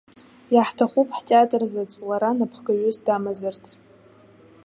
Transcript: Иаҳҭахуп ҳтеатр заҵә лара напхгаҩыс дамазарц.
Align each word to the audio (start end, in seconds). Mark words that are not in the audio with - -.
Иаҳҭахуп 0.53 1.09
ҳтеатр 1.17 1.61
заҵә 1.73 1.97
лара 2.07 2.31
напхгаҩыс 2.37 2.97
дамазарц. 3.05 3.65